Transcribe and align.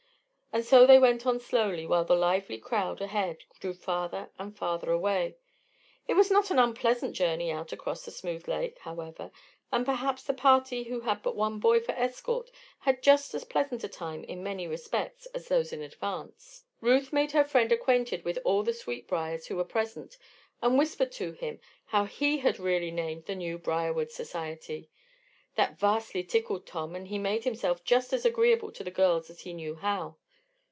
And 0.53 0.65
so 0.65 0.85
they 0.85 0.99
went 0.99 1.25
on 1.25 1.39
slowly, 1.39 1.85
while 1.87 2.03
the 2.03 2.13
lively 2.13 2.57
crowd 2.57 2.99
ahead 2.99 3.45
drew 3.61 3.73
farther 3.73 4.31
and 4.37 4.53
farther 4.53 4.91
away. 4.91 5.37
It 6.09 6.15
was 6.15 6.29
not 6.29 6.51
an 6.51 6.59
unpleasant 6.59 7.13
journey 7.15 7.49
out 7.49 7.71
across 7.71 8.03
the 8.03 8.11
smooth 8.11 8.49
lake, 8.49 8.77
however, 8.79 9.31
and 9.71 9.85
perhaps 9.85 10.23
the 10.23 10.33
party 10.33 10.83
who 10.83 10.99
had 10.99 11.23
but 11.23 11.37
one 11.37 11.61
boy 11.61 11.79
for 11.79 11.93
escort 11.93 12.51
had 12.79 13.01
just 13.01 13.33
as 13.33 13.45
pleasant 13.45 13.85
a 13.85 13.87
time 13.87 14.25
in 14.25 14.43
many 14.43 14.67
respects 14.67 15.25
as 15.27 15.47
those 15.47 15.71
in 15.71 15.81
advance. 15.81 16.65
Ruth 16.81 17.13
made 17.13 17.31
her 17.31 17.45
friend 17.45 17.71
acquainted 17.71 18.25
with 18.25 18.37
all 18.43 18.61
the 18.61 18.73
Sweetbriars 18.73 19.47
who 19.47 19.55
were 19.55 19.63
present 19.63 20.17
and 20.61 20.77
whispered 20.77 21.13
to 21.13 21.31
him 21.31 21.61
how 21.85 22.03
he 22.03 22.39
had 22.39 22.59
really 22.59 22.91
named 22.91 23.23
the 23.23 23.35
new 23.35 23.57
Briarwood 23.57 24.11
society. 24.11 24.89
That 25.55 25.79
vastly 25.79 26.25
tickled 26.25 26.65
Tom 26.67 26.93
and 26.93 27.07
he 27.07 27.19
made 27.19 27.45
himself 27.45 27.85
just 27.85 28.11
as 28.11 28.25
agreeable 28.25 28.73
to 28.73 28.83
the 28.83 28.91
girls 28.91 29.29
as 29.29 29.39
he 29.43 29.53
knew 29.53 29.75
how. 29.75 30.17